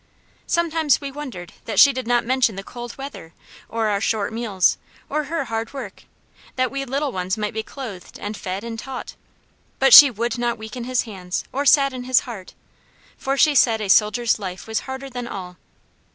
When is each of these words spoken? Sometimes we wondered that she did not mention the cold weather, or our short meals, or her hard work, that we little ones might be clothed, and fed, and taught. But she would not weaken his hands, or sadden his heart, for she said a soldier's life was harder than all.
Sometimes 0.47 0.99
we 0.99 1.11
wondered 1.11 1.53
that 1.65 1.79
she 1.79 1.93
did 1.93 2.07
not 2.07 2.25
mention 2.25 2.55
the 2.55 2.63
cold 2.63 2.97
weather, 2.97 3.35
or 3.69 3.87
our 3.89 4.01
short 4.01 4.33
meals, 4.33 4.79
or 5.09 5.25
her 5.25 5.45
hard 5.45 5.73
work, 5.73 6.05
that 6.55 6.71
we 6.71 6.83
little 6.85 7.11
ones 7.11 7.37
might 7.37 7.53
be 7.53 7.61
clothed, 7.61 8.17
and 8.19 8.35
fed, 8.35 8.63
and 8.63 8.79
taught. 8.79 9.13
But 9.77 9.93
she 9.93 10.09
would 10.09 10.39
not 10.39 10.57
weaken 10.57 10.85
his 10.85 11.03
hands, 11.03 11.43
or 11.53 11.67
sadden 11.67 12.05
his 12.05 12.21
heart, 12.21 12.55
for 13.15 13.37
she 13.37 13.53
said 13.53 13.79
a 13.79 13.89
soldier's 13.89 14.39
life 14.39 14.65
was 14.65 14.79
harder 14.89 15.07
than 15.07 15.27
all. 15.27 15.57